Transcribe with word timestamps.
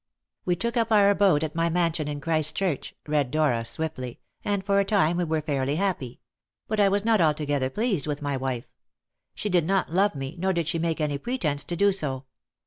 "'We 0.45 0.55
took 0.55 0.77
up 0.77 0.91
our 0.91 1.11
abode 1.11 1.43
at 1.43 1.53
my 1.53 1.69
mansion 1.69 2.07
in 2.07 2.19
Christchurch,'" 2.21 2.95
read 3.07 3.29
Dora 3.29 3.63
swiftly, 3.63 4.19
"'and 4.43 4.65
for 4.65 4.79
a 4.79 4.83
time 4.83 5.17
we 5.17 5.25
were 5.25 5.43
fairly 5.43 5.75
happy. 5.75 6.19
But 6.67 6.79
I 6.79 6.89
was 6.89 7.05
not 7.05 7.21
altogether 7.21 7.69
pleased 7.69 8.07
with 8.07 8.19
my 8.19 8.35
wife. 8.35 8.65
She 9.35 9.47
did 9.47 9.63
not 9.67 9.91
love 9.93 10.15
me, 10.15 10.33
nor 10.39 10.53
did 10.53 10.67
she 10.67 10.79
make 10.79 10.99
any 11.01 11.19
pretence 11.19 11.63
to 11.65 11.75
do 11.75 11.91
so. 11.91 12.25